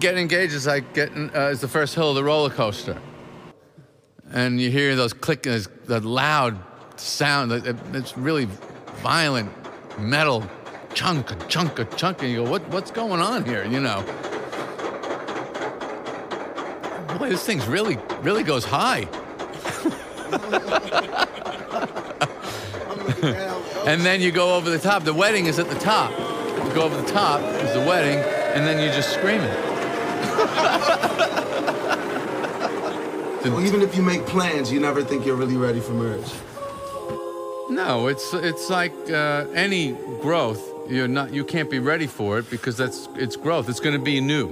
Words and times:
getting 0.00 0.22
engaged 0.22 0.54
is 0.54 0.66
like 0.66 0.92
getting 0.94 1.30
uh, 1.36 1.48
is 1.48 1.60
the 1.60 1.68
first 1.68 1.94
hill 1.94 2.08
of 2.08 2.16
the 2.16 2.24
roller 2.24 2.50
coaster, 2.50 3.00
and 4.32 4.60
you 4.60 4.70
hear 4.70 4.96
those 4.96 5.12
click, 5.12 5.44
those, 5.44 5.68
the 5.84 6.00
loud 6.00 6.58
sound. 6.96 7.52
It's 7.52 8.16
really 8.16 8.48
violent 9.02 9.50
metal 9.98 10.44
chunk, 10.94 11.48
chunk, 11.48 11.96
chunk, 11.96 12.22
and 12.22 12.32
you 12.32 12.44
go, 12.44 12.50
what 12.50 12.66
what's 12.68 12.90
going 12.90 13.20
on 13.20 13.44
here? 13.44 13.64
You 13.64 13.80
know. 13.80 14.02
Boy, 17.18 17.28
this 17.28 17.44
thing's 17.44 17.66
really 17.66 17.98
really 18.22 18.42
goes 18.42 18.64
high. 18.64 19.06
and 23.86 24.02
then 24.02 24.20
you 24.20 24.32
go 24.32 24.54
over 24.54 24.70
the 24.70 24.78
top. 24.78 25.04
The 25.04 25.12
wedding 25.12 25.46
is 25.46 25.58
at 25.58 25.68
the 25.68 25.78
top. 25.78 26.10
You 26.10 26.74
go 26.74 26.82
over 26.82 27.00
the 27.00 27.10
top 27.10 27.40
is 27.40 27.74
the 27.74 27.80
wedding, 27.80 28.18
and 28.54 28.66
then 28.66 28.82
you're 28.82 28.94
just 28.94 29.12
screaming. 29.12 29.69
Well, 33.42 33.60
even 33.64 33.80
if 33.80 33.96
you 33.96 34.02
make 34.02 34.26
plans, 34.26 34.70
you 34.70 34.80
never 34.80 35.02
think 35.02 35.24
you're 35.24 35.36
really 35.36 35.56
ready 35.56 35.80
for 35.80 35.92
marriage. 35.92 36.30
No, 37.70 38.08
it's 38.08 38.34
it's 38.34 38.68
like 38.68 38.92
uh, 39.10 39.46
any 39.54 39.92
growth. 40.20 40.60
You're 40.90 41.08
not. 41.08 41.32
You 41.32 41.44
can't 41.44 41.70
be 41.70 41.78
ready 41.78 42.06
for 42.06 42.38
it 42.38 42.50
because 42.50 42.76
that's 42.76 43.08
it's 43.16 43.36
growth. 43.36 43.68
It's 43.68 43.80
going 43.80 43.96
to 43.98 44.04
be 44.04 44.20
new. 44.20 44.48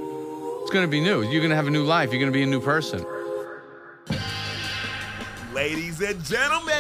It's 0.63 0.71
going 0.71 0.85
to 0.87 0.91
be 0.91 1.01
new. 1.01 1.23
You're 1.23 1.41
going 1.41 1.51
to 1.51 1.57
have 1.57 1.67
a 1.67 1.71
new 1.71 1.85
life. 1.85 2.11
You're 2.13 2.21
going 2.21 2.33
to 2.33 2.37
be 2.39 2.43
a 2.45 2.47
new 2.47 2.61
person. 2.61 3.05
Ladies 5.53 6.01
and 6.01 6.25
gentlemen, 6.25 6.73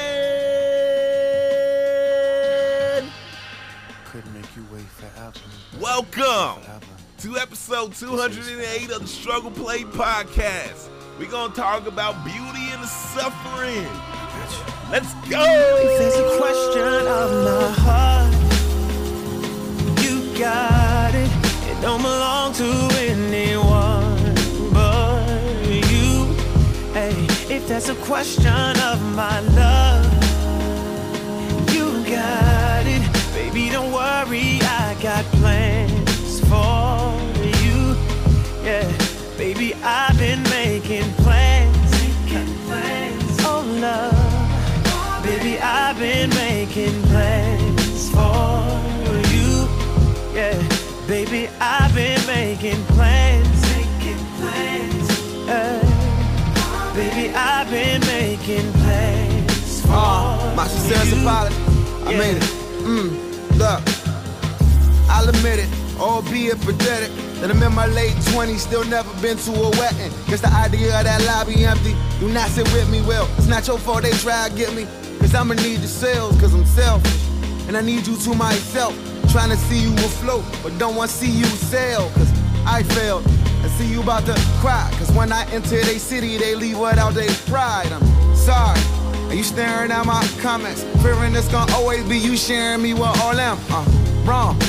Couldn't 4.07 4.33
make 4.33 4.47
you 4.57 4.65
wait 4.73 4.85
forever. 4.87 5.33
welcome 5.81 6.63
Forever. 6.63 6.87
to 7.19 7.37
episode 7.39 7.93
208 7.95 8.91
of 8.93 9.01
the 9.03 9.07
Struggle 9.09 9.51
Play 9.51 9.83
Podcast. 9.83 10.89
We're 11.19 11.29
going 11.29 11.51
to 11.51 11.57
talk 11.61 11.87
about 11.89 12.25
beauty 12.25 12.71
and 12.71 12.85
suffering. 12.87 13.89
Let's 14.89 15.13
go. 15.29 15.43
If 15.43 16.01
it's 16.01 16.17
a 16.17 16.37
question 16.39 17.07
of 17.09 17.31
my 17.45 17.71
heart, 17.77 18.33
you 20.05 20.39
got 20.39 21.15
it. 21.17 21.29
It 21.69 21.81
don't 21.83 22.03
belong 22.03 22.53
to 22.55 22.89
anyone 22.99 24.35
but 24.73 25.27
you. 25.67 26.37
Hey, 26.95 27.27
if 27.53 27.67
that's 27.67 27.89
a 27.89 27.97
question 27.97 28.79
of 28.81 29.03
my 29.17 29.41
love, 29.41 30.07
you 31.75 32.05
got 32.09 32.87
it. 32.87 33.03
Baby, 33.35 33.71
don't 33.71 33.91
worry, 33.93 34.61
I 34.63 34.97
got 35.03 35.25
plans 35.41 36.39
for 36.43 37.13
you. 37.59 37.97
Yeah, 38.63 38.89
baby, 39.37 39.75
I've 39.83 40.18
making 52.61 52.85
plans. 52.87 53.63
Making 53.71 54.19
plans. 54.41 55.47
Yeah. 55.47 56.93
Baby, 56.95 57.33
I've 57.35 57.71
been 57.71 58.01
making 58.01 58.73
plans 58.73 59.81
for 59.83 59.93
Uh, 59.93 60.53
my 60.57 60.67
you. 60.67 61.21
apology. 61.23 61.55
I 62.07 62.11
Yeah. 62.13 62.19
made 62.19 62.37
it. 62.39 62.43
Mm, 62.83 63.59
look, 63.59 63.81
I'll 65.09 65.29
admit 65.29 65.61
it, 65.61 65.69
albeit 66.01 66.61
pathetic, 66.63 67.11
that 67.41 67.51
I'm 67.51 67.63
in 67.63 67.73
my 67.75 67.87
late 67.87 68.17
20s, 68.33 68.63
still 68.63 68.85
never 68.85 69.09
been 69.23 69.37
to 69.39 69.53
a 69.53 69.71
wedding. 69.79 70.11
Guess 70.29 70.41
the 70.41 70.53
idea 70.53 70.99
of 70.99 71.05
that 71.05 71.23
lobby 71.27 71.65
empty. 71.65 71.95
Do 72.19 72.29
not 72.29 72.51
sit 72.51 72.67
with 72.73 72.89
me, 72.91 73.01
well, 73.03 73.29
it's 73.39 73.47
not 73.47 73.69
your 73.69 73.79
fault 73.79 74.03
they 74.03 74.11
try 74.13 74.49
to 74.49 74.55
get 74.57 74.75
me. 74.75 74.87
Cause 75.21 75.33
I'ma 75.35 75.55
need 75.55 75.81
the 75.83 75.89
sales, 75.89 76.35
cause 76.41 76.55
I'm 76.55 76.67
selfish. 76.67 77.13
And 77.69 77.77
I 77.77 77.83
need 77.83 78.07
you 78.07 78.17
to 78.17 78.35
myself. 78.35 78.95
Trying 79.31 79.51
to 79.51 79.57
see 79.69 79.79
you 79.81 79.93
afloat, 80.07 80.43
but 80.63 80.79
don't 80.79 80.97
want 80.97 81.11
to 81.11 81.17
see 81.17 81.31
you 81.31 81.45
sail. 81.45 82.11
I 82.71 82.83
failed. 82.83 83.25
I 83.65 83.69
see 83.69 83.87
you 83.91 84.03
about 84.03 84.27
to 84.27 84.35
cry. 84.61 84.89
Cause 84.99 85.11
when 85.13 85.33
I 85.33 85.45
enter 85.51 85.81
they 85.83 85.99
city, 85.99 86.37
they 86.37 86.55
leave 86.55 86.79
without 86.79 87.15
their 87.15 87.31
pride. 87.47 87.91
I'm 87.91 88.37
sorry. 88.37 88.79
Are 89.29 89.35
you 89.35 89.43
staring 89.43 89.91
at 89.91 90.05
my 90.07 90.27
comments? 90.41 90.83
Fearing 91.03 91.35
it's 91.35 91.49
gonna 91.49 91.73
always 91.73 92.05
be 92.09 92.19
you 92.19 92.37
sharing 92.37 92.83
me 92.83 92.93
with 92.93 93.03
all 93.23 93.35
them. 93.35 93.59
Uh, 93.71 93.85
wrong. 94.25 94.61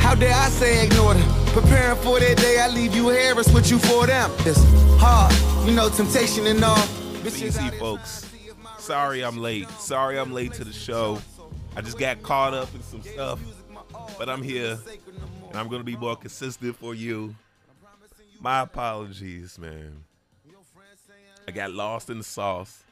How 0.00 0.14
dare 0.14 0.34
I 0.34 0.48
say 0.48 0.84
ignore 0.86 1.14
them? 1.14 1.46
Preparing 1.52 1.96
for 1.98 2.18
that 2.18 2.36
day, 2.38 2.58
I 2.58 2.68
leave 2.68 2.94
you 2.94 3.10
here, 3.10 3.38
it's 3.38 3.52
what 3.52 3.70
you 3.70 3.78
for 3.78 4.06
them. 4.06 4.30
It's 4.40 4.60
hard, 4.98 5.32
you 5.68 5.74
know, 5.74 5.88
temptation 5.90 6.46
and 6.46 6.64
all. 6.64 6.76
Bitches 7.22 7.42
Easy, 7.48 7.60
out 7.60 7.70
here 7.70 7.80
folks. 7.80 8.20
trying 8.22 8.32
to 8.32 8.46
see 8.48 8.52
my- 8.62 8.70
Sorry 8.78 9.22
I'm 9.24 9.36
late. 9.38 9.70
Sorry 9.78 10.18
I'm 10.18 10.32
late 10.32 10.54
to 10.54 10.64
the 10.64 10.72
show. 10.72 11.20
I 11.76 11.82
just 11.82 11.98
got 11.98 12.22
caught 12.22 12.54
up 12.54 12.74
in 12.74 12.82
some 12.82 13.02
stuff, 13.02 13.38
but 14.18 14.28
I'm 14.28 14.42
here 14.42 14.78
and 15.50 15.60
I'm 15.60 15.68
to 15.80 15.84
be 15.84 15.96
more 15.96 16.16
consistent 16.16 16.76
for 16.76 16.94
you. 16.94 17.34
My 18.42 18.62
apologies, 18.62 19.56
man. 19.56 20.02
I 21.46 21.52
got 21.52 21.70
lost 21.70 22.10
in 22.10 22.18
the 22.18 22.24
sauce, 22.24 22.82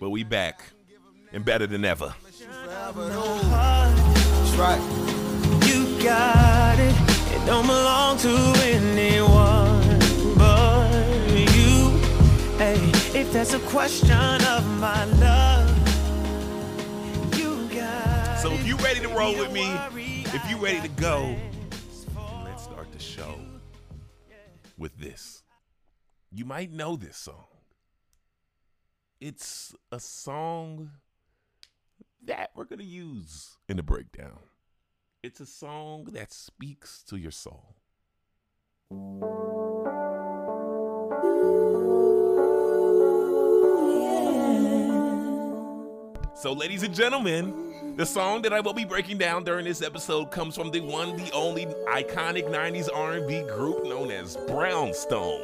but 0.00 0.10
we 0.10 0.24
back 0.24 0.60
and 1.32 1.44
better 1.44 1.68
than 1.68 1.84
ever. 1.84 2.12
That's 2.24 2.42
right. 4.56 4.80
You 5.68 6.02
got 6.02 6.80
it. 6.80 6.96
It 7.32 7.46
don't 7.46 7.64
belong 7.64 8.18
to 8.18 8.36
anyone 8.64 10.00
but 10.36 10.90
you. 11.54 11.90
Hey, 12.58 12.90
if 13.16 13.32
that's 13.32 13.54
a 13.54 13.60
question 13.60 14.10
of 14.10 14.66
my 14.80 15.04
love, 15.04 15.70
you 17.38 17.68
got 17.68 18.40
So 18.40 18.50
if 18.50 18.62
it. 18.62 18.66
you 18.66 18.76
ready 18.78 18.98
to 18.98 19.08
roll 19.10 19.38
with 19.38 19.52
me, 19.52 19.70
if 20.34 20.50
you 20.50 20.56
I 20.56 20.60
ready 20.60 20.80
to 20.80 20.88
go, 21.00 21.36
let's 22.44 22.64
start 22.64 22.90
the 22.90 22.98
show 22.98 23.38
with 24.76 24.98
this. 24.98 25.42
You 26.30 26.44
might 26.44 26.72
know 26.72 26.96
this 26.96 27.16
song. 27.16 27.46
It's 29.20 29.74
a 29.90 30.00
song 30.00 30.90
that 32.24 32.50
we're 32.54 32.64
going 32.64 32.80
to 32.80 32.84
use 32.84 33.56
in 33.68 33.76
the 33.76 33.82
breakdown. 33.82 34.40
It's 35.22 35.40
a 35.40 35.46
song 35.46 36.08
that 36.12 36.32
speaks 36.32 37.02
to 37.04 37.16
your 37.16 37.30
soul. 37.30 37.76
So, 46.36 46.52
ladies 46.52 46.82
and 46.82 46.94
gentlemen, 46.94 47.96
the 47.96 48.04
song 48.04 48.42
that 48.42 48.52
I 48.52 48.60
will 48.60 48.74
be 48.74 48.84
breaking 48.84 49.18
down 49.18 49.44
during 49.44 49.64
this 49.64 49.82
episode 49.82 50.30
comes 50.30 50.54
from 50.54 50.70
the 50.70 50.80
one, 50.80 51.16
the 51.16 51.30
only 51.32 51.66
iconic 51.88 52.46
'90s 52.48 52.88
R&B 52.94 53.42
group 53.42 53.84
known 53.84 54.10
as 54.10 54.36
Brownstone. 54.46 55.40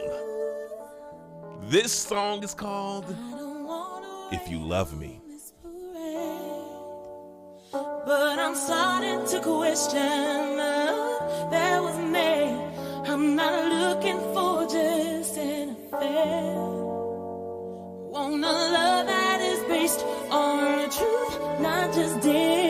This 1.62 1.92
song 1.92 2.44
is 2.44 2.52
called 2.54 3.06
"If 4.32 4.48
You 4.50 4.58
Love 4.58 4.98
Me." 4.98 5.18
But 7.72 8.38
I'm 8.38 8.54
starting 8.54 9.26
to 9.28 9.40
question 9.40 10.60
uh, 10.60 11.48
that 11.50 11.82
was. 11.82 12.02
I'm 13.12 13.36
not 13.36 13.70
looking 13.70 14.18
for 14.32 14.62
just 14.64 15.36
an 15.36 15.70
affair. 15.70 16.54
Want 18.10 18.44
a 18.44 18.52
love 18.76 19.06
that 19.06 19.40
is 19.42 19.60
based 19.68 20.04
just 21.94 22.22
dare. 22.22 22.61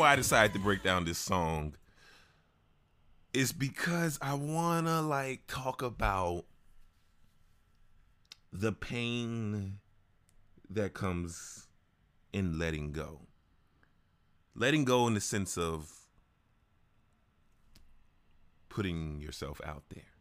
Why 0.00 0.12
I 0.12 0.16
decided 0.16 0.54
to 0.54 0.58
break 0.58 0.82
down 0.82 1.04
this 1.04 1.18
song 1.18 1.74
is 3.34 3.52
because 3.52 4.18
I 4.22 4.32
wanna 4.32 5.02
like 5.02 5.42
talk 5.46 5.82
about 5.82 6.46
the 8.50 8.72
pain 8.72 9.80
that 10.70 10.94
comes 10.94 11.66
in 12.32 12.58
letting 12.58 12.92
go. 12.92 13.20
Letting 14.54 14.86
go 14.86 15.06
in 15.06 15.12
the 15.12 15.20
sense 15.20 15.58
of 15.58 15.92
putting 18.70 19.20
yourself 19.20 19.60
out 19.66 19.82
there 19.90 20.14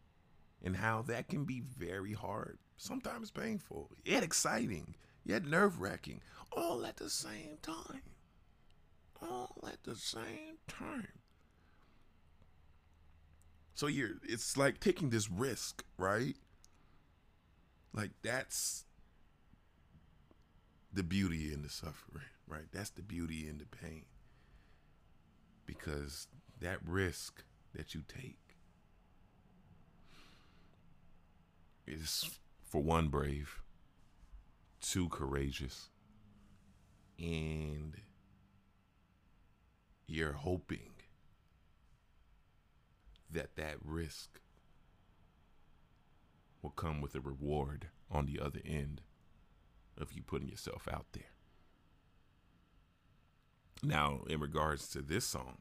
and 0.62 0.76
how 0.76 1.04
that 1.04 1.30
can 1.30 1.46
be 1.46 1.62
very 1.62 2.12
hard, 2.12 2.60
sometimes 2.76 3.32
painful, 3.32 3.92
yet 4.04 4.24
exciting, 4.24 4.96
yet 5.24 5.46
nerve 5.46 5.80
wracking, 5.80 6.20
all 6.52 6.86
at 6.86 6.98
the 6.98 7.10
same 7.10 7.60
time 7.62 8.02
all 9.22 9.56
at 9.68 9.84
the 9.84 9.96
same 9.96 10.58
time. 10.68 11.08
So 13.76 13.88
you're 13.88 14.18
it's 14.24 14.58
like 14.58 14.80
taking 14.80 15.10
this 15.10 15.30
risk, 15.30 15.84
right? 15.98 16.36
Like 17.94 18.12
that's 18.22 18.86
the 20.92 21.04
beauty 21.04 21.54
in 21.54 21.62
the 21.62 21.70
suffering, 21.70 22.26
right? 22.48 22.66
That's 22.74 22.90
the 22.90 23.02
beauty 23.02 23.48
in 23.48 23.58
the 23.58 23.66
pain. 23.66 24.06
Because 25.66 26.28
that 26.60 26.80
risk 26.86 27.44
that 27.74 27.94
you 27.94 28.02
take 28.08 28.58
is 31.88 32.30
for 32.66 32.82
one 32.82 33.08
brave, 33.08 33.62
two 34.82 35.10
courageous, 35.10 35.90
and 37.18 37.96
you're 40.10 40.34
hoping 40.34 40.90
that 43.32 43.56
that 43.56 43.76
risk 43.84 44.40
will 46.64 46.72
come 46.72 47.00
with 47.00 47.14
a 47.14 47.20
reward 47.20 47.90
on 48.10 48.26
the 48.26 48.40
other 48.40 48.60
end 48.66 49.02
of 49.98 50.12
you 50.12 50.24
putting 50.24 50.50
yourself 50.50 50.88
out 50.92 51.06
there. 51.14 51.32
Now, 53.84 54.22
in 54.28 54.40
regards 54.40 54.90
to 54.90 55.02
this 55.02 55.26
song, 55.26 55.60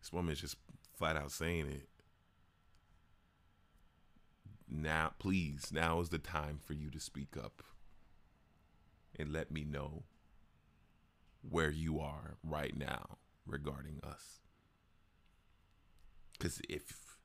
this 0.00 0.12
woman 0.12 0.32
is 0.32 0.40
just 0.40 0.56
flat 0.96 1.16
out 1.16 1.30
saying 1.30 1.66
it. 1.66 1.88
Now, 4.68 5.12
please, 5.18 5.70
now 5.72 6.00
is 6.00 6.08
the 6.08 6.18
time 6.18 6.58
for 6.64 6.72
you 6.72 6.90
to 6.90 6.98
speak 6.98 7.36
up 7.36 7.62
and 9.18 9.30
let 9.30 9.50
me 9.52 9.62
know 9.62 10.04
where 11.52 11.70
you 11.70 12.00
are 12.00 12.36
right 12.42 12.76
now 12.76 13.18
regarding 13.46 14.00
us. 14.02 14.40
Because 16.32 16.60
if 16.68 17.18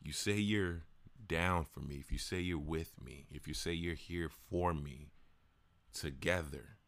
you 0.00 0.12
say 0.12 0.36
you're 0.36 0.84
down 1.26 1.66
for 1.70 1.80
me, 1.80 1.96
if 1.96 2.10
you 2.10 2.18
say 2.18 2.40
you're 2.40 2.58
with 2.58 2.92
me, 3.02 3.26
if 3.30 3.46
you 3.46 3.54
say 3.54 3.72
you're 3.72 3.94
here 3.94 4.30
for 4.50 4.72
me 4.72 5.10
together, 5.92 6.78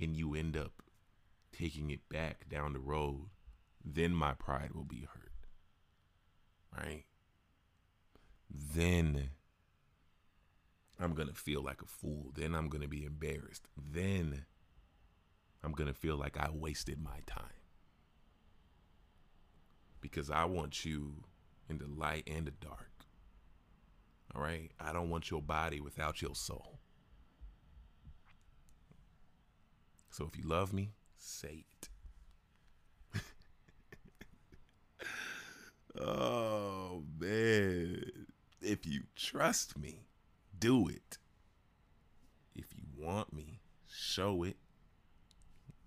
and 0.00 0.16
you 0.16 0.34
end 0.34 0.56
up 0.56 0.82
taking 1.52 1.90
it 1.90 2.08
back 2.08 2.48
down 2.48 2.72
the 2.72 2.78
road, 2.78 3.30
then 3.84 4.14
my 4.14 4.32
pride 4.34 4.70
will 4.72 4.84
be 4.84 5.06
hurt. 5.12 5.32
Right? 6.76 7.04
Then 8.48 9.30
I'm 11.00 11.14
going 11.14 11.28
to 11.28 11.34
feel 11.34 11.62
like 11.62 11.82
a 11.82 11.86
fool. 11.86 12.32
Then 12.34 12.54
I'm 12.54 12.68
going 12.68 12.82
to 12.82 12.88
be 12.88 13.04
embarrassed. 13.04 13.66
Then 13.76 14.44
I'm 15.62 15.72
going 15.72 15.88
to 15.88 15.94
feel 15.94 16.16
like 16.16 16.36
I 16.36 16.50
wasted 16.52 17.02
my 17.02 17.20
time. 17.26 17.44
Because 20.00 20.30
I 20.30 20.44
want 20.44 20.84
you 20.84 21.24
in 21.68 21.78
the 21.78 21.88
light 21.88 22.28
and 22.28 22.46
the 22.46 22.52
dark. 22.52 23.06
All 24.34 24.42
right? 24.42 24.70
I 24.78 24.92
don't 24.92 25.10
want 25.10 25.30
your 25.30 25.42
body 25.42 25.80
without 25.80 26.22
your 26.22 26.34
soul. 26.34 26.78
So 30.10 30.28
if 30.32 30.36
you 30.36 30.48
love 30.48 30.72
me, 30.72 30.92
say 31.16 31.64
it. 33.14 33.22
oh, 36.00 37.02
man. 37.18 38.04
If 38.60 38.86
you 38.86 39.02
trust 39.16 39.78
me, 39.78 40.06
do 40.58 40.88
it. 40.88 41.18
If 42.54 42.66
you 42.74 42.82
want 42.96 43.32
me, 43.32 43.60
show 43.88 44.42
it. 44.42 44.56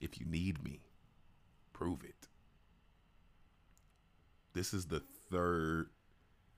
If 0.02 0.20
you 0.20 0.26
need 0.26 0.64
me, 0.64 0.82
prove 1.72 2.04
it. 2.04 2.28
This 4.54 4.74
is 4.74 4.88
the 4.88 5.00
third 5.00 5.90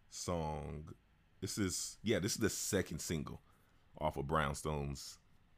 song. 0.09 0.85
This 1.41 1.57
is, 1.57 1.97
yeah, 2.01 2.19
this 2.19 2.31
is 2.31 2.39
the 2.39 2.50
second 2.50 3.00
single 3.00 3.41
off 4.00 4.17
of 4.17 4.27
Brownstone's 4.27 5.17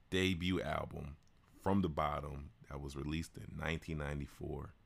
debut 0.10 0.62
album, 0.62 1.16
From 1.62 1.82
the 1.82 1.90
Bottom, 1.90 2.50
that 2.70 2.82
was 2.82 2.96
released 2.96 3.38
in 3.38 3.58
1994. 3.58 4.74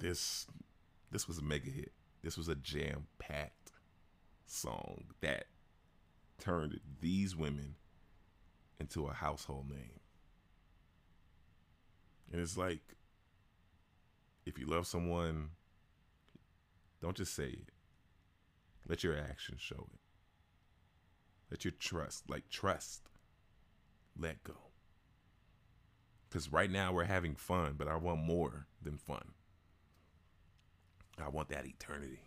This 0.00 0.48
this 1.12 1.28
was 1.28 1.38
a 1.38 1.42
mega 1.42 1.70
hit. 1.70 1.92
This 2.22 2.36
was 2.36 2.48
a 2.48 2.56
jam-packed 2.56 3.70
song 4.44 5.04
that 5.20 5.46
turned 6.40 6.80
these 7.00 7.36
women 7.36 7.76
into 8.80 9.06
a 9.06 9.12
household 9.12 9.70
name. 9.70 10.00
And 12.32 12.40
it's 12.40 12.56
like, 12.56 12.80
if 14.44 14.58
you 14.58 14.66
love 14.66 14.86
someone, 14.86 15.50
don't 17.00 17.16
just 17.16 17.34
say 17.34 17.48
it. 17.48 17.68
Let 18.88 19.04
your 19.04 19.16
actions 19.16 19.60
show 19.60 19.88
it. 19.92 20.00
Let 21.50 21.64
your 21.64 21.72
trust, 21.78 22.28
like 22.28 22.48
trust, 22.50 23.02
let 24.18 24.42
go. 24.42 24.54
Because 26.28 26.50
right 26.50 26.70
now 26.70 26.92
we're 26.92 27.04
having 27.04 27.36
fun, 27.36 27.74
but 27.78 27.86
I 27.86 27.96
want 27.96 28.20
more 28.20 28.66
than 28.82 28.96
fun. 28.96 29.22
I 31.22 31.28
want 31.28 31.48
that 31.50 31.64
eternity. 31.64 32.22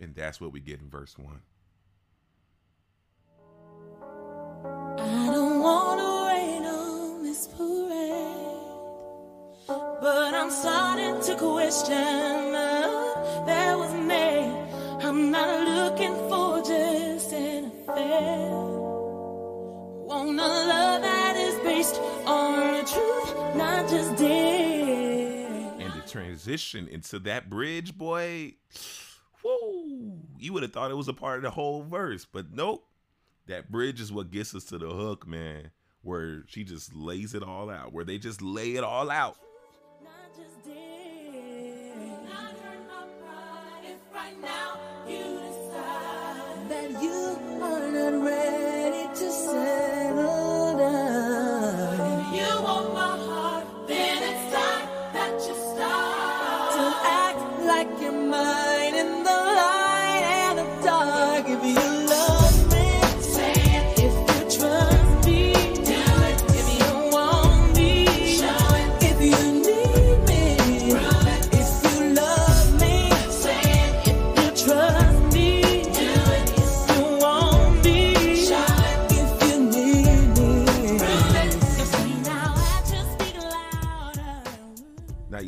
And 0.00 0.14
that's 0.14 0.40
what 0.40 0.52
we 0.52 0.60
get 0.60 0.80
in 0.80 0.90
verse 0.90 1.16
1. 1.16 1.40
Parade, 7.46 8.46
but 9.66 10.34
I'm 10.34 10.50
starting 10.50 11.20
to 11.22 11.36
question 11.36 12.52
that 13.46 13.76
was 13.78 13.92
me. 13.94 15.06
I'm 15.06 15.30
not 15.30 15.68
looking 15.68 16.14
for 16.28 16.58
just 16.58 17.32
an 17.32 17.66
affair. 17.66 18.50
Want 20.06 20.40
a 20.40 20.42
love 20.42 21.02
that 21.02 21.36
is 21.36 21.54
based 21.60 21.96
on 22.26 22.84
truth, 22.86 23.56
not 23.56 23.88
just 23.88 24.16
dead. 24.16 25.80
and 25.80 25.92
the 25.92 26.08
transition 26.08 26.88
into 26.88 27.18
that 27.20 27.48
bridge, 27.50 27.96
boy, 27.96 28.54
Whoa, 29.42 30.18
you 30.38 30.52
would 30.52 30.62
have 30.64 30.72
thought 30.72 30.90
it 30.90 30.96
was 30.96 31.08
a 31.08 31.12
part 31.12 31.36
of 31.38 31.42
the 31.42 31.50
whole 31.50 31.82
verse, 31.82 32.24
but 32.24 32.52
nope. 32.52 32.84
That 33.46 33.70
bridge 33.70 34.00
is 34.00 34.10
what 34.10 34.32
gets 34.32 34.56
us 34.56 34.64
to 34.64 34.78
the 34.78 34.88
hook, 34.90 35.24
man, 35.24 35.70
where 36.06 36.44
she 36.46 36.62
just 36.64 36.94
lays 36.94 37.34
it 37.34 37.42
all 37.42 37.68
out, 37.68 37.92
where 37.92 38.04
they 38.04 38.16
just 38.18 38.40
lay 38.40 38.76
it 38.76 38.84
all 38.84 39.10
out. 39.10 39.36
Right 44.14 44.40
now, 44.40 44.78
you 45.06 45.38
decide 45.38 46.70
that 46.70 47.02
you 47.02 47.38
are 47.62 47.92
not 47.92 48.24
ready 48.24 49.08
to 49.08 49.30
say. 49.30 49.85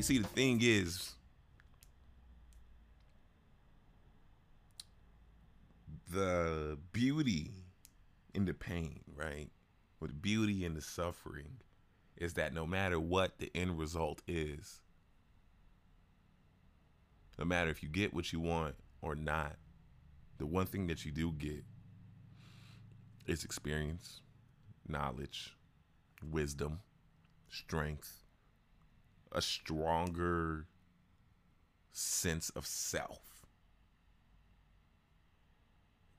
See 0.08 0.16
the 0.16 0.28
thing 0.28 0.60
is 0.62 1.12
the 6.10 6.78
beauty 6.94 7.50
in 8.32 8.46
the 8.46 8.54
pain, 8.54 9.00
right? 9.14 9.50
With 10.00 10.22
beauty 10.22 10.64
in 10.64 10.72
the 10.72 10.80
suffering 10.80 11.58
is 12.16 12.32
that 12.34 12.54
no 12.54 12.66
matter 12.66 12.98
what 12.98 13.36
the 13.36 13.50
end 13.54 13.78
result 13.78 14.22
is, 14.26 14.80
no 17.38 17.44
matter 17.44 17.68
if 17.68 17.82
you 17.82 17.90
get 17.90 18.14
what 18.14 18.32
you 18.32 18.40
want 18.40 18.76
or 19.02 19.14
not, 19.14 19.56
the 20.38 20.46
one 20.46 20.64
thing 20.64 20.86
that 20.86 21.04
you 21.04 21.12
do 21.12 21.32
get 21.32 21.64
is 23.26 23.44
experience, 23.44 24.22
knowledge, 24.88 25.54
wisdom, 26.30 26.80
strength, 27.50 28.24
a 29.32 29.42
stronger 29.42 30.66
sense 31.92 32.50
of 32.50 32.66
self. 32.66 33.46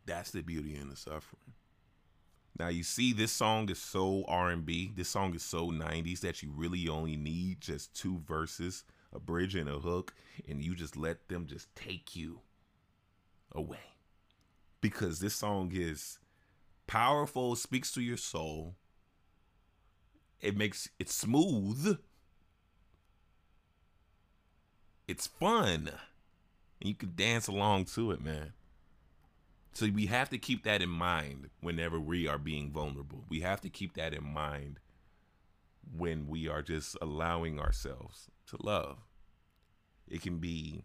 That's 0.05 0.31
the 0.31 0.41
beauty 0.41 0.75
in 0.75 0.89
the 0.89 0.95
suffering. 0.95 1.53
Now 2.57 2.67
you 2.67 2.83
see 2.83 3.13
this 3.13 3.31
song 3.31 3.69
is 3.69 3.79
so 3.79 4.25
R&B, 4.27 4.91
this 4.95 5.07
song 5.07 5.33
is 5.33 5.43
so 5.43 5.69
90s 5.69 6.19
that 6.21 6.43
you 6.43 6.51
really 6.53 6.89
only 6.89 7.15
need 7.15 7.61
just 7.61 7.95
two 7.95 8.19
verses, 8.27 8.83
a 9.13 9.19
bridge 9.19 9.55
and 9.55 9.69
a 9.69 9.79
hook 9.79 10.13
and 10.47 10.61
you 10.61 10.75
just 10.75 10.97
let 10.97 11.29
them 11.29 11.45
just 11.45 11.73
take 11.75 12.15
you 12.15 12.41
away. 13.53 13.77
Because 14.81 15.19
this 15.19 15.35
song 15.35 15.71
is 15.73 16.19
powerful, 16.87 17.55
speaks 17.55 17.91
to 17.93 18.01
your 18.01 18.17
soul. 18.17 18.75
It 20.41 20.57
makes 20.57 20.89
it 20.99 21.09
smooth 21.09 21.99
it's 25.09 25.25
fun. 25.25 25.89
And 26.79 26.87
you 26.87 26.93
can 26.93 27.13
dance 27.15 27.47
along 27.47 27.85
to 27.85 28.11
it, 28.11 28.23
man. 28.23 28.53
So 29.73 29.87
we 29.87 30.05
have 30.05 30.29
to 30.29 30.37
keep 30.37 30.63
that 30.63 30.83
in 30.83 30.89
mind 30.89 31.49
whenever 31.61 31.99
we 31.99 32.27
are 32.27 32.37
being 32.37 32.71
vulnerable. 32.71 33.25
We 33.27 33.39
have 33.39 33.59
to 33.61 33.69
keep 33.69 33.95
that 33.95 34.13
in 34.13 34.23
mind 34.23 34.79
when 35.97 36.27
we 36.27 36.47
are 36.47 36.61
just 36.61 36.95
allowing 37.01 37.59
ourselves 37.59 38.29
to 38.47 38.57
love. 38.61 38.97
It 40.07 40.21
can 40.21 40.37
be 40.37 40.83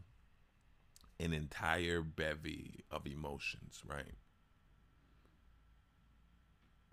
an 1.21 1.35
entire 1.35 2.01
bevy 2.01 2.85
of 2.91 3.07
emotions, 3.07 3.83
right? 3.87 4.15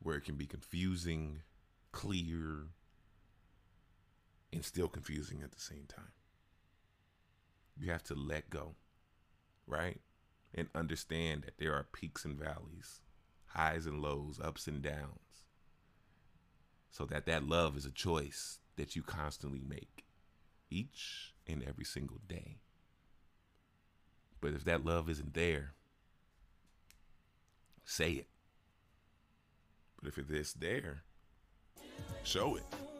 Where 0.03 0.17
it 0.17 0.25
can 0.25 0.35
be 0.35 0.47
confusing, 0.47 1.43
clear, 1.93 2.67
and 4.51 4.65
still 4.65 4.89
confusing 4.89 5.41
at 5.43 5.51
the 5.51 5.61
same 5.61 5.85
time 5.87 6.11
you 7.79 7.91
have 7.91 8.03
to 8.03 8.15
let 8.15 8.49
go, 8.49 8.75
right? 9.67 9.99
And 10.53 10.67
understand 10.75 11.43
that 11.43 11.57
there 11.57 11.73
are 11.73 11.87
peaks 11.93 12.25
and 12.25 12.37
valleys, 12.37 13.01
highs 13.47 13.85
and 13.85 14.01
lows, 14.01 14.39
ups 14.43 14.67
and 14.67 14.81
downs. 14.81 15.45
So 16.89 17.05
that 17.05 17.25
that 17.25 17.47
love 17.47 17.77
is 17.77 17.85
a 17.85 17.91
choice 17.91 18.59
that 18.75 18.95
you 18.95 19.01
constantly 19.01 19.61
make 19.65 20.05
each 20.69 21.33
and 21.47 21.63
every 21.63 21.85
single 21.85 22.19
day. 22.27 22.57
But 24.41 24.53
if 24.53 24.63
that 24.65 24.83
love 24.83 25.09
isn't 25.09 25.33
there, 25.33 25.73
say 27.85 28.11
it. 28.13 28.27
But 30.01 30.09
if 30.09 30.17
it 30.17 30.31
is 30.31 30.53
there, 30.53 31.03
show 32.23 32.55
it. 32.55 32.90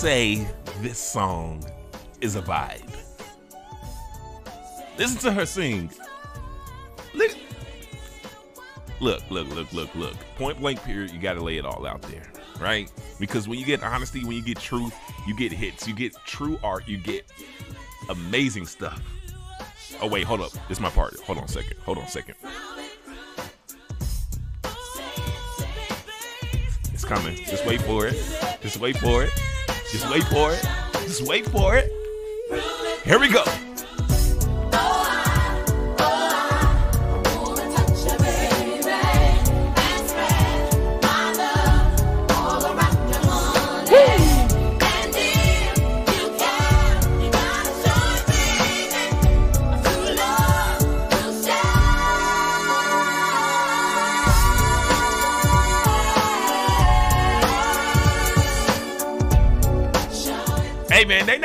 Say, 0.00 0.46
this 0.78 0.98
song 0.98 1.62
is 2.22 2.34
a 2.34 2.40
vibe. 2.40 2.90
Listen 4.96 5.18
to 5.18 5.30
her 5.30 5.44
sing. 5.44 5.90
Look, 7.12 7.36
look, 8.98 9.30
look, 9.30 9.54
look, 9.54 9.70
look, 9.74 9.94
look. 9.94 10.14
Point 10.36 10.58
blank 10.58 10.82
period, 10.84 11.10
you 11.10 11.20
got 11.20 11.34
to 11.34 11.42
lay 11.42 11.58
it 11.58 11.66
all 11.66 11.86
out 11.86 12.00
there, 12.00 12.32
right? 12.58 12.90
Because 13.18 13.46
when 13.46 13.58
you 13.58 13.66
get 13.66 13.82
honesty, 13.82 14.24
when 14.24 14.36
you 14.36 14.42
get 14.42 14.58
truth, 14.58 14.94
you 15.26 15.36
get 15.36 15.52
hits, 15.52 15.86
you 15.86 15.94
get 15.94 16.14
true 16.24 16.58
art, 16.64 16.88
you 16.88 16.96
get 16.96 17.30
amazing 18.08 18.64
stuff. 18.64 19.02
Oh, 20.00 20.08
wait, 20.08 20.24
hold 20.24 20.40
up. 20.40 20.52
This 20.66 20.78
is 20.78 20.80
my 20.80 20.88
part. 20.88 21.20
Hold 21.26 21.36
on 21.36 21.44
a 21.44 21.48
second. 21.48 21.76
Hold 21.84 21.98
on 21.98 22.04
a 22.04 22.08
second. 22.08 22.36
It's 26.94 27.04
coming. 27.04 27.36
Just 27.36 27.66
wait 27.66 27.82
for 27.82 28.06
it. 28.06 28.14
Just 28.62 28.80
wait 28.80 28.96
for 28.96 29.24
it. 29.24 29.30
Just 29.90 30.08
wait 30.08 30.24
for 30.24 30.52
it. 30.52 30.64
Just 31.04 31.22
wait 31.22 31.46
for 31.46 31.76
it. 31.76 31.92
Here 33.04 33.18
we 33.18 33.28
go. 33.28 33.44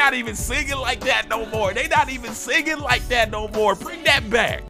Not 0.06 0.14
even 0.14 0.36
singing 0.36 0.78
like 0.78 1.00
that 1.00 1.28
no 1.30 1.48
more. 1.48 1.74
They 1.74 1.88
not 1.88 2.12
even 2.12 2.32
singing 2.32 2.78
like 2.78 3.08
that 3.08 3.32
no 3.32 3.48
more. 3.48 3.74
Bring 3.74 4.04
that 4.04 4.30
back. 4.30 4.62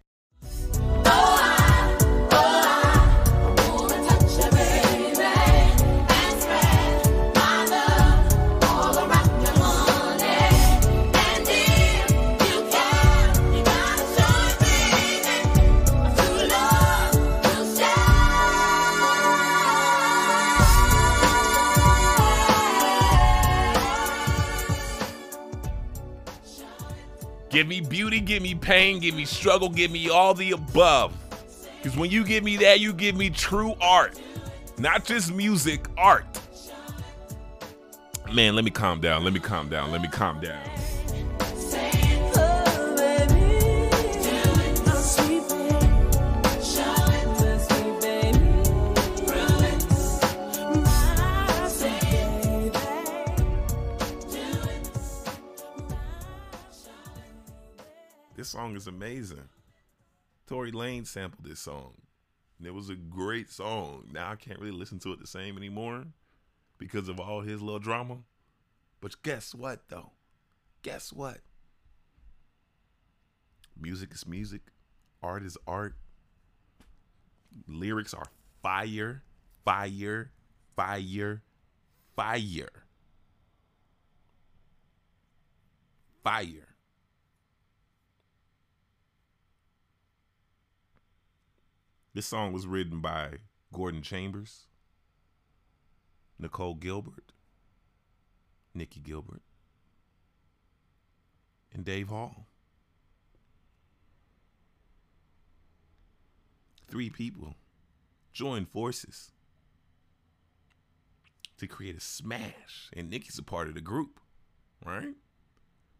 Give 27.55 27.69
me 27.69 27.79
beauty, 27.79 28.19
give 28.19 28.43
me 28.43 28.53
pain, 28.53 28.99
give 28.99 29.15
me 29.15 29.23
struggle, 29.23 29.69
give 29.69 29.89
me 29.89 30.09
all 30.09 30.33
the 30.33 30.51
above. 30.51 31.15
Because 31.77 31.97
when 31.97 32.11
you 32.11 32.25
give 32.25 32.43
me 32.43 32.57
that, 32.57 32.81
you 32.81 32.91
give 32.91 33.15
me 33.15 33.29
true 33.29 33.75
art. 33.79 34.19
not 34.77 35.05
just 35.05 35.33
music, 35.33 35.87
art. 35.97 36.25
Man, 38.33 38.55
let 38.55 38.65
me 38.65 38.71
calm 38.71 38.99
down. 38.99 39.23
Let 39.23 39.31
me 39.31 39.39
calm 39.39 39.69
down. 39.69 39.89
Let 39.89 40.01
me 40.01 40.09
calm 40.09 40.41
down. 40.41 40.61
Song 58.55 58.77
is 58.77 58.87
amazing. 58.87 59.49
Tory 60.47 60.71
Lanez 60.71 61.07
sampled 61.07 61.45
this 61.45 61.59
song. 61.59 61.95
And 62.57 62.65
it 62.65 62.73
was 62.73 62.89
a 62.89 62.95
great 62.95 63.51
song. 63.51 64.07
Now 64.13 64.31
I 64.31 64.37
can't 64.37 64.61
really 64.61 64.71
listen 64.71 64.97
to 64.99 65.11
it 65.11 65.19
the 65.19 65.27
same 65.27 65.57
anymore 65.57 66.05
because 66.77 67.09
of 67.09 67.19
all 67.19 67.41
his 67.41 67.61
little 67.61 67.79
drama. 67.79 68.19
But 69.01 69.21
guess 69.23 69.53
what 69.53 69.81
though? 69.89 70.11
Guess 70.83 71.11
what? 71.11 71.39
Music 73.77 74.13
is 74.13 74.25
music. 74.25 74.61
Art 75.21 75.43
is 75.43 75.57
art. 75.67 75.97
Lyrics 77.67 78.13
are 78.13 78.27
fire, 78.63 79.23
fire, 79.65 80.31
fire, 80.77 81.43
fire. 82.15 82.69
Fire. 86.23 86.74
This 92.15 92.25
song 92.25 92.53
was 92.53 92.65
written 92.65 93.01
by 93.01 93.39
Gordon 93.73 94.01
Chambers, 94.01 94.67
Nicole 96.39 96.75
Gilbert, 96.75 97.33
Nicci 98.73 99.03
Gilbert, 99.03 99.41
and 101.73 101.83
Dave 101.83 102.07
Hall. 102.07 102.45
Three 106.87 107.09
people 107.09 107.55
joined 108.31 108.69
forces 108.69 109.31
to 111.57 111.67
create 111.67 111.97
a 111.97 111.99
smash, 111.99 112.89
and 112.95 113.11
Nicci's 113.11 113.39
a 113.39 113.43
part 113.43 113.67
of 113.67 113.73
the 113.73 113.81
group, 113.81 114.21
right? 114.85 115.15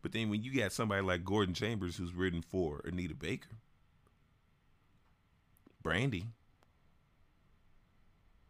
But 0.01 0.13
then 0.13 0.29
when 0.29 0.43
you 0.43 0.57
got 0.57 0.71
somebody 0.71 1.01
like 1.01 1.25
Gordon 1.25 1.53
Chambers 1.53 1.97
who's 1.97 2.13
written 2.13 2.41
for 2.41 2.81
Anita 2.85 3.15
Baker, 3.15 3.57
Brandy. 5.85 6.25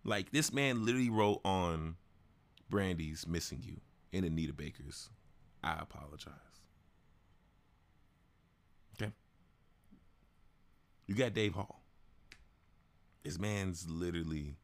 Like 0.06 0.32
this 0.32 0.54
man 0.54 0.86
literally 0.86 1.10
wrote 1.10 1.42
on 1.44 1.98
Brandy's 2.70 3.28
Missing 3.28 3.60
You 3.62 3.82
and 4.14 4.26
Anita 4.26 4.54
Baker's 4.54 5.10
I 5.62 5.74
Apologize. 5.82 6.32
Okay. 8.94 9.12
You 11.08 11.16
got 11.16 11.34
Dave 11.34 11.56
Hall. 11.56 11.82
This 13.26 13.38
man's 13.38 13.86
literally 13.90 14.56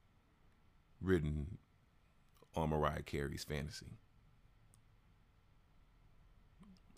written 1.02 1.58
on 2.56 2.70
Mariah 2.70 3.04
Carey's 3.04 3.44
fantasy. 3.44 3.98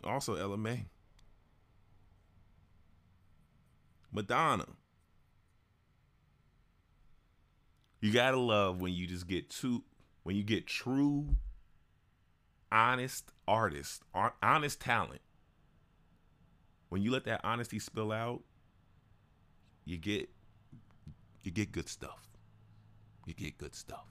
Also 0.03 0.35
Ella 0.35 0.55
Mai. 0.55 0.85
Madonna. 4.11 4.67
You 8.03 8.11
gotta 8.11 8.37
love 8.37 8.81
when 8.81 8.91
you 8.91 9.07
just 9.07 9.29
get 9.29 9.49
too 9.49 9.81
when 10.23 10.35
you 10.35 10.43
get 10.43 10.67
true, 10.67 11.37
honest 12.69 13.31
artists, 13.47 14.01
honest 14.43 14.81
talent. 14.81 15.21
When 16.89 17.01
you 17.01 17.11
let 17.11 17.23
that 17.23 17.39
honesty 17.45 17.79
spill 17.79 18.11
out, 18.11 18.41
you 19.85 19.95
get 19.95 20.29
you 21.43 21.51
get 21.51 21.71
good 21.71 21.87
stuff. 21.87 22.27
You 23.25 23.33
get 23.35 23.57
good 23.57 23.73
stuff. 23.73 24.07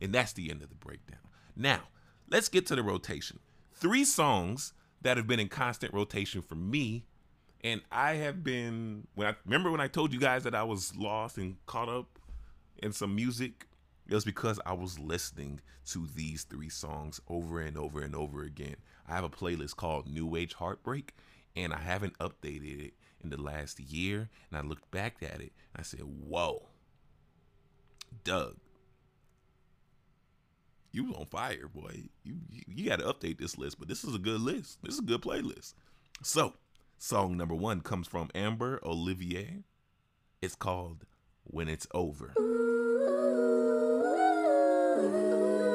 And 0.00 0.12
that's 0.12 0.32
the 0.32 0.50
end 0.50 0.60
of 0.60 0.68
the 0.68 0.74
breakdown. 0.74 1.20
Now, 1.54 1.82
let's 2.28 2.48
get 2.48 2.66
to 2.66 2.74
the 2.74 2.82
rotation. 2.82 3.38
Three 3.72 4.04
songs 4.04 4.72
that 5.02 5.16
have 5.16 5.28
been 5.28 5.38
in 5.38 5.48
constant 5.48 5.94
rotation 5.94 6.42
for 6.42 6.56
me. 6.56 7.04
And 7.62 7.80
I 7.92 8.14
have 8.14 8.42
been 8.42 9.06
when 9.14 9.28
I 9.28 9.36
remember 9.44 9.70
when 9.70 9.80
I 9.80 9.86
told 9.86 10.12
you 10.12 10.18
guys 10.18 10.42
that 10.42 10.54
I 10.56 10.64
was 10.64 10.96
lost 10.96 11.38
and 11.38 11.64
caught 11.66 11.88
up 11.88 12.18
in 12.82 12.92
some 12.92 13.14
music, 13.14 13.66
it 14.08 14.14
was 14.14 14.24
because 14.24 14.60
I 14.66 14.72
was 14.72 14.98
listening 14.98 15.60
to 15.86 16.06
these 16.14 16.44
three 16.44 16.68
songs 16.68 17.20
over 17.28 17.60
and 17.60 17.78
over 17.78 18.02
and 18.02 18.14
over 18.14 18.42
again. 18.42 18.76
I 19.08 19.14
have 19.14 19.24
a 19.24 19.30
playlist 19.30 19.76
called 19.76 20.08
New 20.08 20.36
Age 20.36 20.54
Heartbreak, 20.54 21.14
and 21.56 21.72
I 21.72 21.78
haven't 21.78 22.18
updated 22.18 22.86
it 22.86 22.94
in 23.22 23.30
the 23.30 23.40
last 23.40 23.80
year. 23.80 24.28
And 24.50 24.58
I 24.58 24.66
looked 24.66 24.90
back 24.90 25.16
at 25.22 25.40
it 25.40 25.52
and 25.72 25.78
I 25.78 25.82
said, 25.82 26.00
Whoa, 26.00 26.68
Doug, 28.24 28.56
you 30.92 31.04
was 31.04 31.16
on 31.16 31.26
fire, 31.26 31.68
boy. 31.72 32.04
You 32.24 32.36
you, 32.50 32.62
you 32.66 32.88
got 32.88 32.98
to 32.98 33.06
update 33.06 33.38
this 33.38 33.56
list, 33.58 33.78
but 33.78 33.88
this 33.88 34.04
is 34.04 34.14
a 34.14 34.18
good 34.18 34.40
list. 34.40 34.78
This 34.82 34.94
is 34.94 35.00
a 35.00 35.04
good 35.04 35.22
playlist. 35.22 35.74
So, 36.22 36.54
song 36.98 37.36
number 37.36 37.54
one 37.54 37.80
comes 37.80 38.06
from 38.06 38.30
Amber 38.34 38.80
Olivier. 38.84 39.64
It's 40.40 40.54
called 40.54 41.06
When 41.44 41.68
It's 41.68 41.86
Over. 41.92 42.34
When 45.02 45.71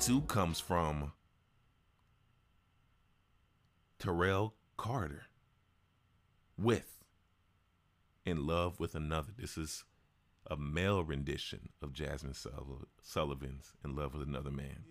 two 0.00 0.22
comes 0.22 0.58
from 0.58 1.12
Terrell 3.98 4.54
Carter 4.78 5.26
with 6.58 6.96
In 8.24 8.46
Love 8.46 8.80
with 8.80 8.94
Another. 8.94 9.28
This 9.36 9.58
is 9.58 9.84
a 10.50 10.56
male 10.56 11.04
rendition 11.04 11.68
of 11.82 11.92
Jazmine 11.92 12.34
Sulliv- 12.34 12.86
Sullivan's 13.02 13.74
In 13.84 13.94
Love 13.94 14.14
with 14.14 14.26
Another 14.26 14.50
Man. 14.50 14.84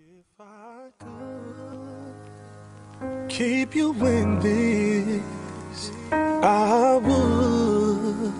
keep 3.29 3.75
you 3.75 3.93
in 4.05 4.39
this. 4.39 5.91
I 6.11 6.97
would. 6.97 8.33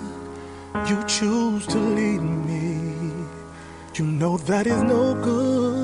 You 0.87 1.03
choose 1.07 1.65
to 1.67 1.79
leave 1.79 2.21
me. 2.21 3.25
You 3.95 4.05
know 4.05 4.37
that 4.37 4.67
is 4.67 4.83
no 4.83 5.15
good. 5.15 5.78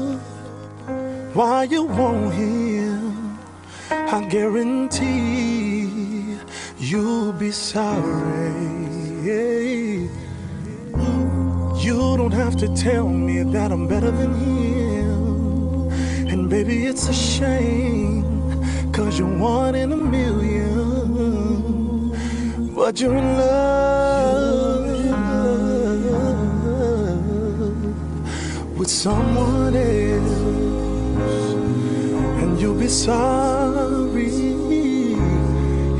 Why 1.36 1.64
you 1.66 1.84
want 1.84 2.34
him? 2.34 3.38
I 3.92 4.26
guarantee 4.30 5.90
you'll 6.78 7.34
be 7.34 7.52
sorry. 7.52 8.56
You 11.86 12.16
don't 12.16 12.32
have 12.32 12.56
to 12.56 12.74
tell 12.74 13.10
me 13.10 13.44
that 13.44 13.74
I'm 13.74 13.86
better 13.86 14.12
than 14.12 14.34
him. 14.34 15.92
And 16.32 16.50
baby, 16.50 16.86
it's 16.86 17.10
a 17.10 17.14
shame, 17.14 18.24
cause 18.94 19.20
you're 19.20 19.38
one 19.38 19.76
in 19.76 19.92
a 19.92 19.98
million. 19.98 20.86
but 22.74 23.02
you're 23.02 23.18
in 23.18 23.38
love 23.38 24.86
with 28.78 28.90
someone 28.90 29.76
else, 29.76 30.45
be 32.86 32.92
sorry. 32.92 34.30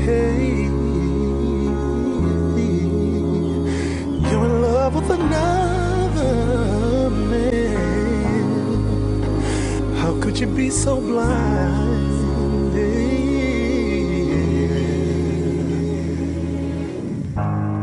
Hey, 0.06 0.70
you're 4.28 4.46
in 4.48 4.54
love 4.62 4.94
with 4.94 5.10
another 5.10 7.10
man. 7.10 8.06
How 9.96 10.12
could 10.20 10.38
you 10.38 10.46
be 10.46 10.70
so 10.70 11.00
blind? 11.00 12.04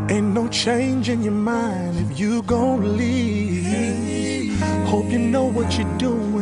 Ain't 0.10 0.34
no 0.34 0.48
change 0.48 1.10
in 1.10 1.24
your 1.24 1.34
mind 1.34 1.98
if 2.06 2.18
you 2.18 2.42
gon' 2.44 2.96
leave. 2.96 4.58
Hope 4.86 5.12
you 5.12 5.20
know 5.20 5.44
what 5.44 5.78
you're 5.78 5.98
doing. 5.98 6.33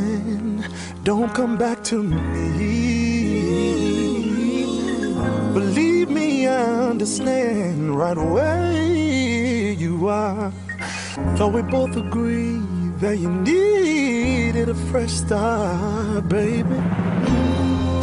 Don't 1.03 1.33
come 1.33 1.57
back 1.57 1.83
to 1.85 2.03
me. 2.03 2.61
Believe 5.51 6.11
me, 6.11 6.45
I 6.47 6.89
understand 6.91 7.97
right 7.97 8.17
away 8.17 9.73
you 9.73 10.07
are. 10.09 10.53
Though 11.37 11.47
we 11.47 11.63
both 11.63 11.95
agree 11.95 12.59
that 12.99 13.17
you 13.17 13.31
needed 13.31 14.69
a 14.69 14.75
fresh 14.75 15.13
start, 15.13 16.29
baby. 16.29 16.69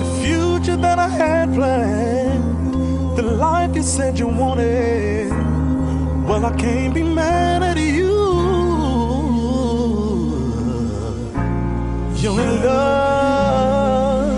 The 0.01 0.21
future 0.25 0.77
that 0.77 0.99
I 0.99 1.09
had 1.09 1.55
planned, 1.55 3.17
the 3.17 3.23
life 3.23 3.77
you 3.77 3.85
said 3.85 4.19
you 4.19 4.27
wanted. 4.27 5.31
Well, 6.27 6.45
I 6.45 6.57
can't 6.57 6.93
be 6.93 7.05
mad 7.05 7.63
at 7.63 7.77
you. 7.77 7.88
You're 12.21 12.41
in 12.41 12.65
love 12.65 14.33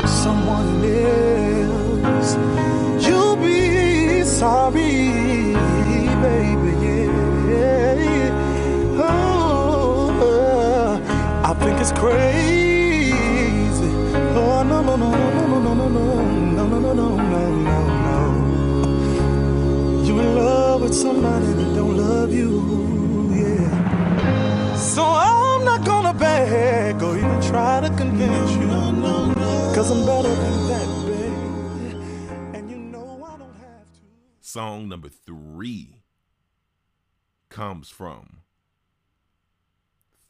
with 0.00 0.08
someone 0.08 0.82
else. 0.82 2.36
You'll 3.06 3.36
be 3.36 4.24
sorry, 4.24 5.52
baby. 6.22 6.72
Yeah. 7.50 8.32
Oh, 9.02 10.08
I 11.44 11.52
think 11.62 11.78
it's 11.78 11.92
crazy. 11.92 13.12
Oh 14.34 14.62
no 14.62 14.80
no 14.80 14.96
no 14.96 15.10
no 15.10 15.30
no 15.46 15.58
no 15.58 15.74
no 15.74 15.88
no 15.88 15.88
no 15.88 16.08
no 16.56 16.64
no 16.66 16.78
no 16.80 16.92
no 16.94 17.48
no 17.68 17.78
no. 18.06 18.18
You 20.04 20.14
in 20.20 20.28
love 20.36 20.80
with 20.80 20.94
somebody 20.94 21.52
that 21.52 21.74
don't 21.74 21.96
love 21.98 22.32
you. 22.32 22.99
Beg 26.20 27.02
or 27.02 27.16
even 27.16 27.42
try 27.42 27.80
to 27.80 27.88
convince 27.96 28.52
you. 28.52 28.68
Cause 29.74 29.90
I'm 29.90 30.04
better 30.04 30.28
than 30.28 30.68
that, 30.68 31.06
baby. 31.06 32.58
And 32.58 32.70
you 32.70 32.76
know 32.76 33.24
I 33.26 33.38
don't 33.38 33.54
have 33.54 33.90
to. 33.94 34.00
Song 34.40 34.88
number 34.88 35.08
three 35.08 36.02
comes 37.48 37.88
from 37.88 38.42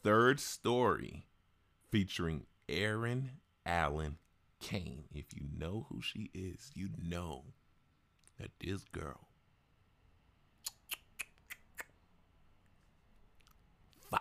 Third 0.03 0.39
Story 0.41 1.27
featuring 1.91 2.47
Erin 2.69 3.33
Allen 3.67 4.19
Kane. 4.61 5.05
If 5.13 5.35
you 5.35 5.49
know 5.59 5.87
who 5.91 6.01
she 6.01 6.31
is, 6.33 6.71
you 6.75 6.91
know 7.03 7.45
that 8.39 8.51
this 8.61 8.85
girl 8.85 9.27
fire. 14.11 14.21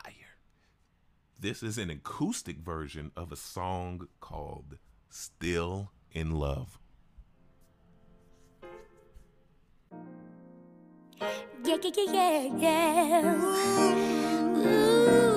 This 1.41 1.63
is 1.63 1.77
an 1.77 1.89
acoustic 1.89 2.57
version 2.57 3.11
of 3.15 3.31
a 3.31 3.37
song 3.37 4.09
called 4.19 4.77
Still 5.09 5.91
in 6.11 6.31
Love. 6.31 6.77
Yeah, 11.63 11.77
yeah, 11.81 11.91
yeah, 11.95 12.11
yeah, 12.11 12.49
yeah. 12.57 13.35
Ooh, 14.57 15.28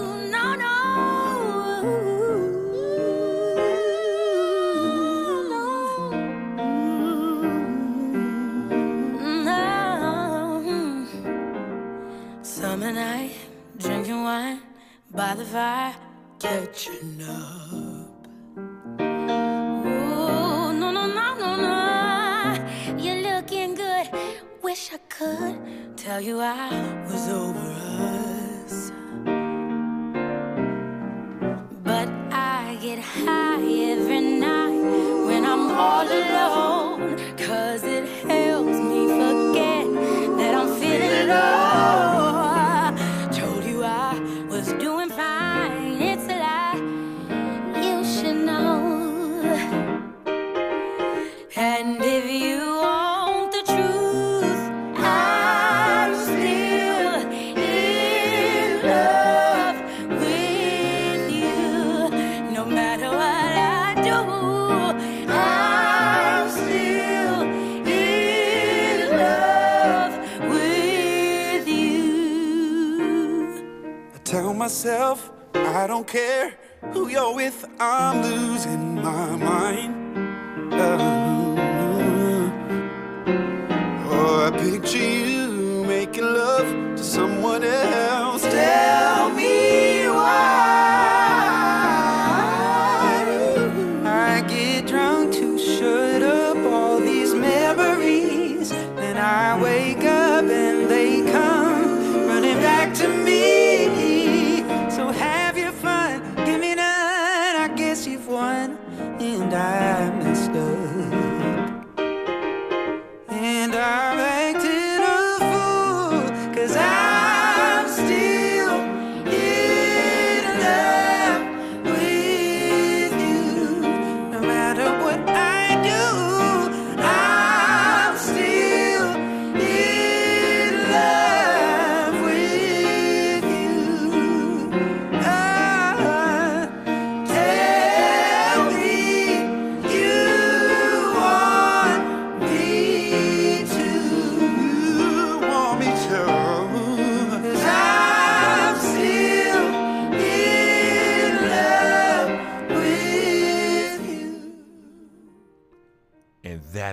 I 75.83 75.88
don't 75.88 76.07
care 76.07 76.55
who 76.92 77.09
you're 77.09 77.35
with, 77.35 77.66
I'm 77.81 78.23
losing 78.23 79.03
my 79.03 79.35
mind. 79.35 79.91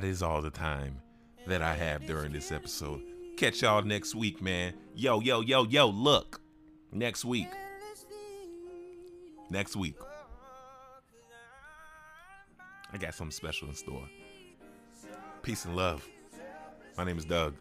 Is 0.04 0.22
all 0.22 0.42
the 0.42 0.50
time 0.50 1.02
that 1.48 1.62
I 1.62 1.74
have 1.74 2.06
during 2.06 2.32
this 2.32 2.52
episode. 2.52 3.02
Catch 3.38 3.62
y'all 3.62 3.82
next 3.82 4.16
week, 4.16 4.42
man. 4.42 4.74
Yo, 4.96 5.22
yo, 5.22 5.42
yo, 5.42 5.64
yo, 5.64 5.88
look. 5.88 6.42
Next 6.92 7.24
week. 7.24 7.48
Next 9.50 9.76
week. 9.76 9.96
I 12.92 12.98
got 12.98 13.14
something 13.14 13.32
special 13.32 13.70
in 13.70 13.76
store. 13.76 14.10
Peace 15.44 15.66
and 15.66 15.76
love. 15.76 16.08
My 16.98 17.04
name 17.04 17.18
is 17.18 17.26
Doug. 17.26 17.56